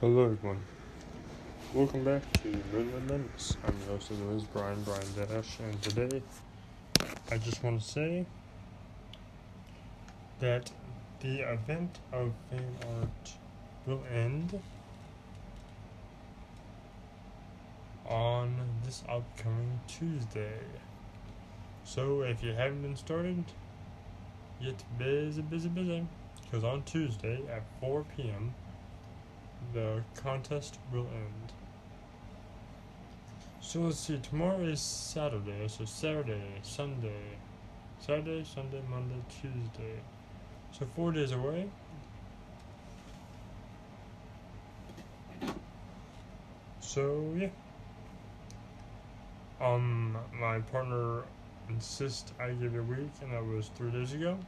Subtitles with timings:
[0.00, 0.60] Hello, everyone.
[1.72, 3.56] Welcome back to Moonlight Menace.
[3.64, 6.20] I'm your host, as always, Brian, Brian Dash, and today
[7.30, 8.26] I just want to say
[10.40, 10.72] that
[11.20, 13.32] the event of fan art
[13.86, 14.60] will end
[18.04, 20.58] on this upcoming Tuesday.
[21.84, 23.44] So if you haven't been started,
[24.60, 26.04] get busy, busy, busy.
[26.42, 28.54] Because on Tuesday at 4 p.m.,
[29.72, 31.52] the contest will end.
[33.60, 37.38] So let's see, tomorrow is Saturday, so Saturday, Sunday,
[37.98, 40.00] Saturday, Sunday, Monday, Tuesday.
[40.70, 41.70] So four days away.
[46.80, 47.48] So yeah.
[49.60, 51.22] Um my partner
[51.68, 54.38] insists I give it a week and that was three days ago.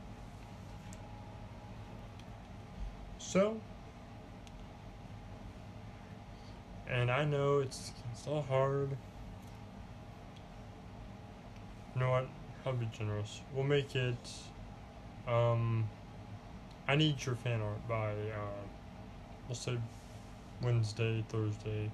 [3.19, 3.61] So
[6.89, 8.91] and I know it's it's all hard.
[11.95, 12.29] You know what?
[12.65, 13.41] I'll be generous.
[13.55, 14.31] We'll make it.
[15.27, 15.89] Um,
[16.89, 18.65] I need your fan art by uh,
[19.49, 19.79] let's say
[20.63, 21.91] Wednesday, Thursday,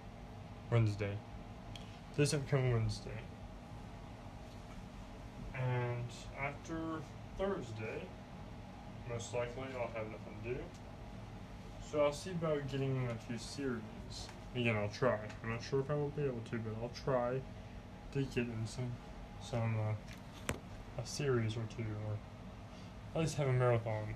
[0.71, 1.17] Wednesday.
[2.17, 3.11] This upcoming Wednesday.
[5.55, 6.77] And after
[7.39, 8.03] Thursday,
[9.09, 10.61] most likely I'll have nothing to do.
[11.91, 14.29] So I'll see about getting a few series.
[14.55, 15.19] Again, I'll try.
[15.43, 17.41] I'm not sure if I will be able to, but I'll try
[18.13, 18.93] to get in some
[19.41, 20.55] some uh,
[21.03, 22.17] a series or two, or
[23.15, 24.15] at least have a marathon.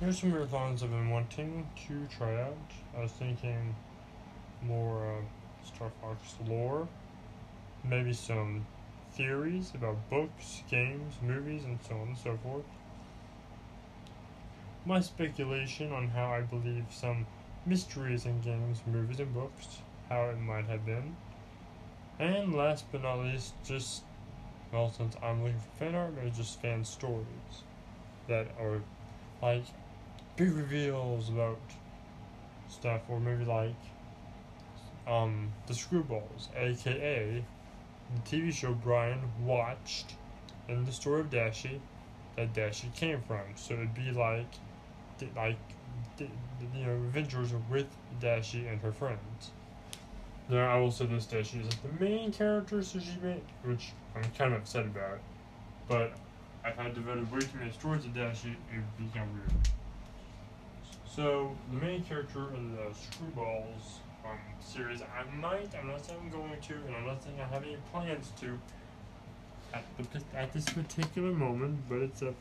[0.00, 2.72] Here's some marathons I've been wanting to try out.
[2.96, 3.74] I was thinking
[4.62, 6.88] more uh, Star Fox lore,
[7.84, 8.66] maybe some
[9.12, 12.64] theories about books, games, movies, and so on and so forth.
[14.84, 17.26] My speculation on how I believe some
[17.68, 21.16] mysteries in games, movies, and books, how it might have been.
[22.18, 24.02] And last but not least, just,
[24.72, 27.26] well, since I'm looking for fan art, maybe just fan stories
[28.26, 28.80] that are
[29.40, 29.64] like
[30.36, 31.60] big reveals about
[32.68, 33.74] stuff, or maybe like
[35.06, 37.44] um, the Screwballs, aka
[38.14, 40.14] the TV show Brian watched
[40.68, 41.80] in the story of Dashie
[42.36, 43.40] that Dashie came from.
[43.56, 44.46] So it'd be like,
[45.36, 45.58] like
[46.18, 47.86] you know, Avengers with
[48.20, 49.50] Dashie and her friends.
[50.48, 54.22] Now, I will say this Dashie isn't the main character, so she made, which I'm
[54.36, 55.18] kind of upset about.
[55.88, 56.12] But
[56.64, 59.68] if I devoted way too many stories to Dashie; it would become weird.
[61.04, 66.30] So, the main character in the Screwballs um, series, I might, I'm not saying I'm
[66.30, 68.58] going to, and I'm not saying I have any plans to
[69.74, 72.32] at, the, at this particular moment, but it's a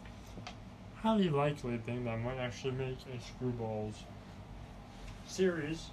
[1.03, 3.94] highly likely thing that might actually make a Screwballs
[5.28, 5.88] series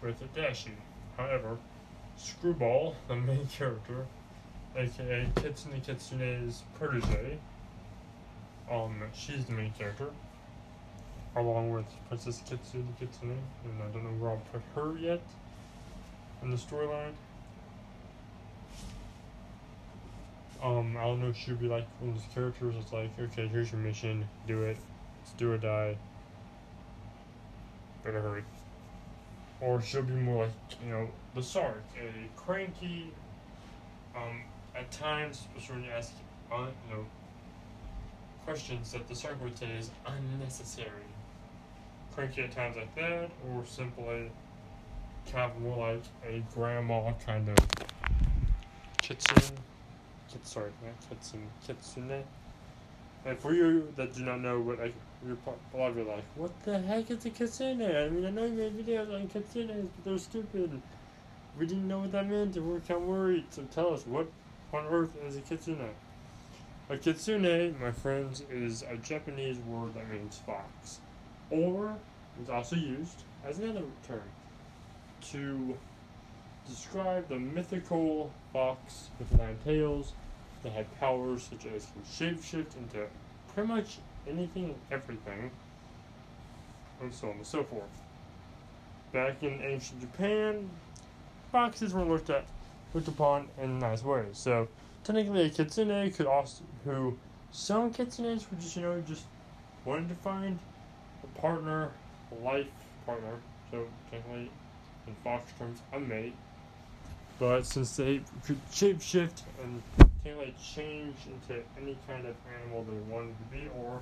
[0.00, 0.70] with a Dashie.
[1.16, 1.58] However,
[2.16, 4.06] Screwball, the main character,
[4.76, 7.38] aka Kitsune Kitsune's protege,
[8.70, 10.08] um, she's the main character,
[11.36, 15.22] along with Princess Kitsune Kitsune, and I don't know where I'll put her yet
[16.42, 17.14] in the storyline.
[20.64, 23.46] Um, I don't know if she'll be like one of those characters It's like, okay,
[23.48, 24.78] here's your mission, do it,
[25.22, 25.98] it's do or die.
[28.02, 28.42] Better hurry.
[29.60, 33.10] Or she'll be more like, you know, the Sark, a cranky,
[34.16, 34.40] um,
[34.74, 36.12] at times, especially when you ask,
[36.50, 37.04] uh, you know,
[38.46, 40.88] questions that the Sark would say is unnecessary.
[42.14, 44.30] Cranky at times like that, or simply
[45.30, 47.56] kind of more like a grandma kind of
[49.02, 49.58] kitsune
[50.42, 50.70] sorry,
[51.08, 52.24] Kitsune, Kitsune.
[53.26, 54.92] And for you that do not know what a
[55.76, 57.82] lot of you like, what the heck is a Kitsune?
[57.82, 60.82] I mean, I know you made videos on Kitsunes, but they're stupid.
[61.58, 63.46] We didn't know what that meant, and we're kind of worried.
[63.50, 64.26] So tell us, what
[64.72, 65.88] on earth is a Kitsune?
[66.90, 71.00] A Kitsune, my friends, is a Japanese word that means fox,
[71.50, 71.96] or
[72.40, 74.20] it's also used as another term
[75.30, 75.78] to
[76.68, 80.12] describe the mythical fox with nine tails
[80.64, 83.06] they had powers such as can shapeshift into
[83.54, 85.50] pretty much anything and everything,
[87.00, 87.84] and so on and so forth.
[89.12, 90.68] Back in ancient Japan,
[91.52, 92.46] foxes were looked at
[92.94, 94.38] looked upon in nice ways.
[94.38, 94.66] So
[95.04, 97.18] technically a kitsune could also who
[97.52, 99.24] some kitsunes were just you know just
[99.84, 100.58] wanted to find
[101.22, 101.90] a partner,
[102.32, 102.66] a life
[103.04, 103.36] partner.
[103.70, 104.50] So technically
[105.06, 106.34] in fox terms a mate.
[107.38, 109.82] But since they could shapeshift and
[110.24, 114.00] can like change into any kind of animal they wanted to be, or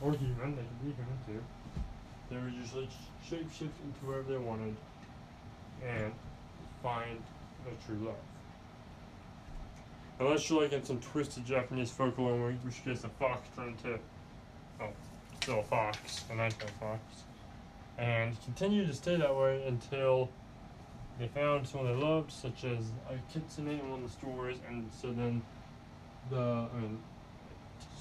[0.00, 0.56] or human.
[0.56, 1.42] They could be human too.
[2.30, 2.88] they would usually
[3.28, 4.76] shapeshift into wherever they wanted
[5.86, 6.12] and
[6.82, 7.22] find
[7.64, 8.14] the true love.
[10.20, 13.98] Unless you're like in some twisted Japanese folklore which gets a fox turned into,
[14.80, 14.88] oh,
[15.40, 17.00] still a fox, a nice fox,
[17.98, 20.28] and continue to stay that way until
[21.18, 24.88] they found someone they loved, such as a kitsune in one of the stories, and
[25.00, 25.42] so then
[26.30, 26.98] the, I mean,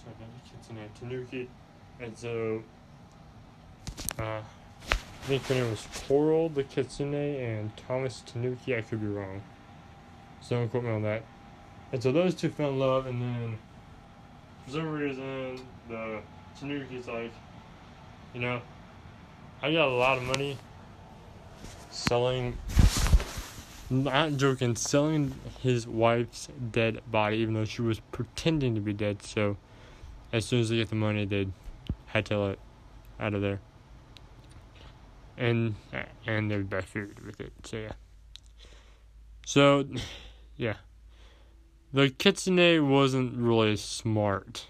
[0.04, 0.16] sorry,
[0.50, 1.50] kitsune, tanuki,
[2.00, 2.64] and so,
[4.20, 4.42] uh,
[5.28, 8.78] I think her name was Coral the Kitsune and Thomas Tanuki.
[8.78, 9.42] I could be wrong.
[10.40, 11.24] So don't quote me on that.
[11.92, 13.58] And so those two fell in love, and then
[14.66, 15.60] for some reason
[15.90, 16.22] the
[16.58, 17.34] Tanuki's like,
[18.34, 18.62] you know,
[19.62, 20.58] I got a lot of money
[21.90, 22.58] selling.
[23.90, 29.24] Not joking, selling his wife's dead body, even though she was pretending to be dead.
[29.24, 29.58] So,
[30.34, 31.48] as soon as they get the money, they
[32.14, 32.60] to let
[33.20, 33.60] out of there
[35.38, 35.76] and
[36.26, 37.54] and there's best food with it.
[37.64, 37.92] So yeah.
[39.46, 39.86] So
[40.58, 40.76] yeah.
[41.94, 44.68] The kitsune wasn't really smart.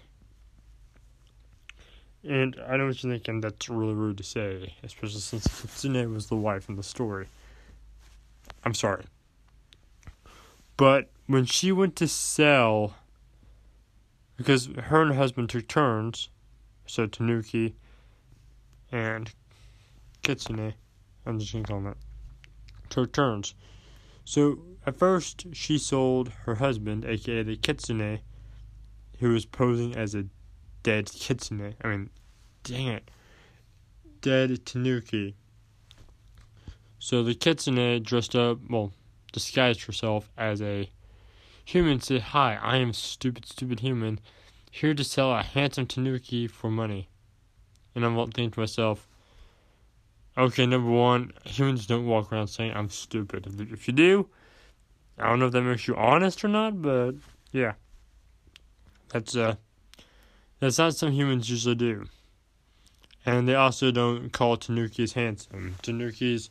[2.22, 6.26] And I know what you're thinking, that's really rude to say, especially since Kitsune was
[6.26, 7.26] the wife in the story.
[8.64, 9.04] I'm sorry.
[10.76, 12.94] But when she went to sell,
[14.36, 16.28] because her and her husband took turns,
[16.86, 17.74] so Tanuki
[18.90, 19.30] and
[20.22, 20.74] Kitsune.
[21.26, 21.96] I'm just gonna call that.
[22.88, 23.54] Took turns.
[24.24, 28.20] So at first she sold her husband, aka the Kitsune,
[29.18, 30.26] who was posing as a
[30.82, 31.74] dead Kitsune.
[31.82, 32.10] I mean,
[32.62, 33.10] dang it.
[34.20, 35.36] Dead Tanuki.
[37.08, 38.92] So the Kitsune dressed up, well,
[39.32, 40.90] disguised herself as a
[41.64, 44.20] human said, Hi, I am stupid, stupid human,
[44.70, 47.08] here to sell a handsome Tanuki for money.
[47.94, 49.08] And I'm thinking to myself,
[50.36, 53.46] Okay, number one, humans don't walk around saying I'm stupid.
[53.72, 54.28] If you do,
[55.18, 57.12] I don't know if that makes you honest or not, but
[57.52, 57.72] yeah.
[59.14, 59.54] That's uh
[60.60, 62.04] that's not some humans usually do.
[63.24, 65.76] And they also don't call Tanukis handsome.
[65.82, 66.50] Tanukis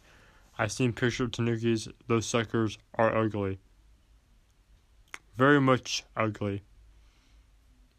[0.58, 3.60] I've seen pictures of Tanukis, those suckers are ugly.
[5.38, 6.64] Very much ugly.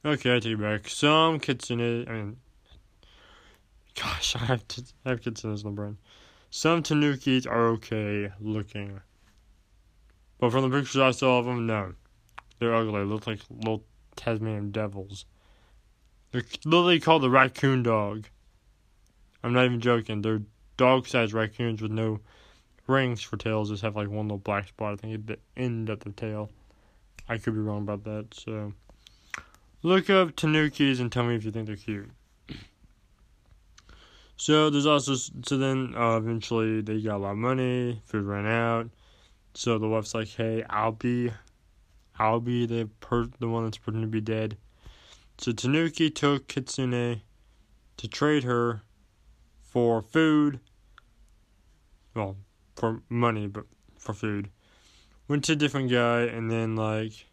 [0.05, 0.89] Okay, I take it back.
[0.89, 2.37] Some kitsune I mean
[3.95, 5.99] Gosh, I have to I have kids in this brain.
[6.51, 9.01] Some Tanukis are okay looking,
[10.39, 11.95] but from the pictures I saw of them, no,
[12.59, 13.01] they're ugly.
[13.01, 13.85] They look like little
[14.17, 15.27] Tasmanian devils.
[16.33, 18.27] They're literally called the raccoon dog.
[19.43, 20.23] I'm not even joking.
[20.23, 20.43] They're
[20.77, 22.21] dog-sized raccoons with no
[22.89, 23.71] rings for tails.
[23.71, 24.95] Just have like one little black spot.
[24.95, 26.51] I think at the end of the tail.
[27.29, 28.33] I could be wrong about that.
[28.33, 28.73] So
[29.83, 32.11] look up Tanukis and tell me if you think they're cute.
[34.37, 38.47] So there's also so then uh, eventually they got a lot of money, food ran
[38.47, 38.89] out.
[39.55, 41.33] So the wife's like, "Hey, I'll be,
[42.19, 44.57] I'll be the per the one that's pretending to be dead."
[45.39, 47.23] So Tanuki took Kitsune
[47.97, 48.83] to trade her
[49.61, 50.61] for food.
[52.15, 52.37] Well,
[52.79, 53.65] for money, but
[53.99, 54.51] for food.
[55.27, 57.27] Went to a different guy, and then like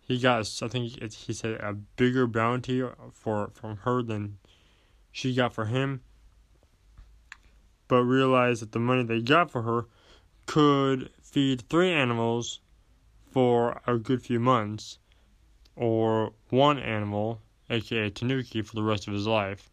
[0.00, 4.38] he got, I think he said a bigger bounty for from her than
[5.10, 6.02] she got for him
[7.90, 9.84] but realized that the money they got for her
[10.46, 12.60] could feed three animals
[13.32, 14.98] for a good few months,
[15.74, 19.70] or one animal, aka Tanuki, for the rest of his life.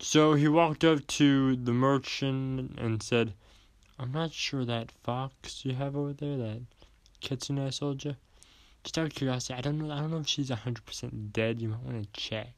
[0.00, 3.34] So he walked up to the merchant and said,
[3.98, 6.62] I'm not sure that fox you have over there, that
[7.20, 8.16] kitsune I sold you.
[8.84, 9.92] Just out of curiosity, I don't know.
[9.94, 11.60] I don't know if she's hundred percent dead.
[11.60, 12.54] You might want to check.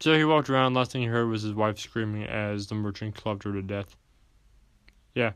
[0.00, 0.74] So he walked around.
[0.74, 3.96] Last thing he heard was his wife screaming as the merchant clubbed her to death.
[5.14, 5.32] Yeah.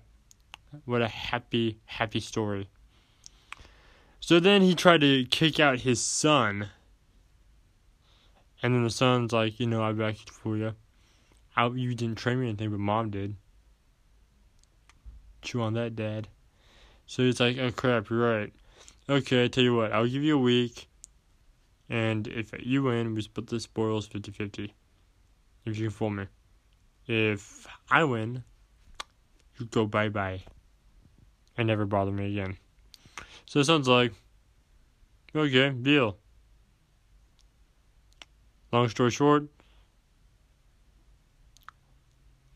[0.84, 2.68] What a happy, happy story.
[4.20, 6.68] So then he tried to kick out his son.
[8.62, 10.74] And then the son's like, you know, I'll be back for you.
[11.56, 13.36] I, you didn't train me anything, but mom did.
[15.42, 16.28] Chew on that, dad.
[17.06, 18.52] So he's like, oh crap, you're right.
[19.08, 20.88] Okay, I tell you what, I'll give you a week.
[21.88, 24.74] And if you win, we split the spoils 50 50.
[25.64, 26.26] If you can fool me.
[27.06, 28.44] If I win,
[29.58, 30.42] you go bye bye.
[31.56, 32.58] And never bother me again.
[33.46, 34.12] So it sounds like,
[35.34, 36.18] okay, deal.
[38.70, 39.48] Long story short,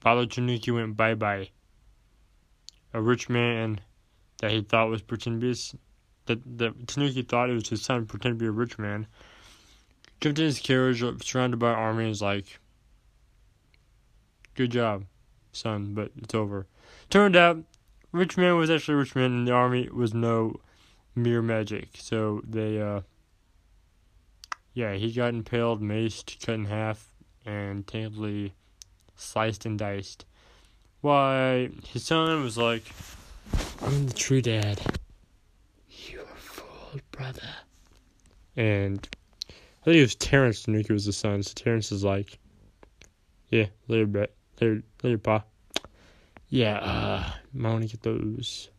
[0.00, 1.48] Father Tanuki went bye bye.
[2.94, 3.80] A rich man
[4.38, 5.78] that he thought was pretending to be
[6.26, 9.06] that, that Tanuki thought it was his son, pretending to be a rich man.
[10.20, 12.58] Jumped in his carriage, surrounded by armies, like,
[14.54, 15.06] Good job,
[15.52, 16.66] son, but it's over.
[17.08, 17.64] Turned out,
[18.12, 20.60] Rich Man was actually Rich Man, and the army was no
[21.14, 21.88] mere magic.
[21.94, 23.00] So they, uh,
[24.74, 27.14] yeah, he got impaled, maced, cut in half,
[27.46, 28.52] and tangibly
[29.16, 30.26] sliced and diced.
[31.02, 32.84] Why, his son was like,
[33.82, 34.80] I'm the true dad.
[35.88, 37.42] You are fooled, brother.
[38.56, 39.08] And
[39.48, 42.38] I think it was Terrence Tanuki was the son, so Terrence is like,
[43.50, 44.30] yeah, later, bet,
[44.60, 45.42] later, later, pa.
[46.50, 47.32] Yeah, uh,
[47.64, 48.70] I want to get those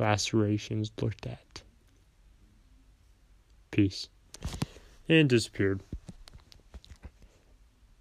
[0.00, 1.62] lacerations looked at.
[3.70, 4.08] Peace.
[5.08, 5.80] And disappeared.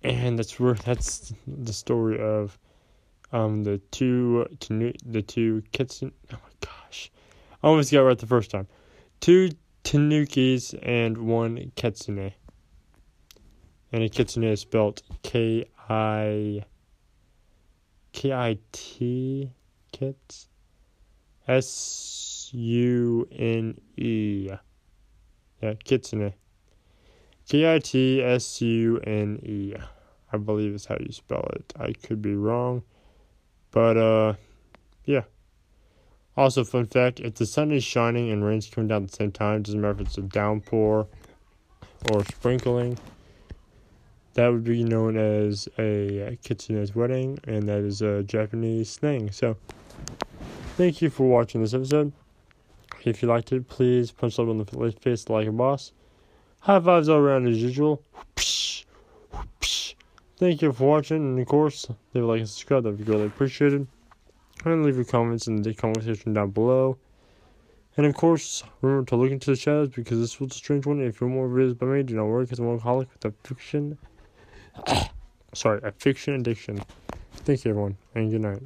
[0.02, 2.58] And that's where that's the story of
[3.36, 7.12] um the two the two Kitsun oh my gosh.
[7.62, 8.68] I almost got it right the first time.
[9.20, 9.50] Two
[9.84, 12.32] Tanukis and one Kitsune.
[13.92, 16.63] And a Kitsune is spelled K I
[18.13, 19.51] K I T
[19.92, 20.48] Kits
[21.48, 24.50] S U N E.
[25.62, 26.34] Yeah, Kitsune.
[27.50, 29.74] K I T S U N E.
[30.32, 31.74] I believe is how you spell it.
[31.77, 32.84] I could be wrong.
[33.75, 34.34] But uh
[35.03, 35.24] yeah.
[36.38, 39.34] Also fun fact, if the sun is shining and rain's coming down at the same
[39.34, 41.08] time, doesn't matter if it's a downpour
[42.10, 42.98] or sprinkling.
[44.36, 49.32] That would be known as a kitsune's wedding, and that is a Japanese thing.
[49.32, 49.58] So,
[50.77, 52.13] thank you for watching this episode.
[53.03, 55.91] If you liked it, please punch up on the face like a boss.
[56.60, 58.01] High fives all around as usual.
[60.38, 62.84] Thank you for watching, and of course, leave a like and subscribe.
[62.84, 63.88] That would be greatly appreciated.
[64.65, 66.98] And leave your comments in the comment section down below.
[67.96, 71.00] And of course, remember to look into the shadows because this was a strange one.
[71.00, 73.48] If you're more videos by me, do not worry because I'm a alcoholic with a
[73.48, 73.98] fiction.
[75.54, 76.82] sorry, a fiction addiction.
[77.46, 78.63] Thank you, everyone, and good night.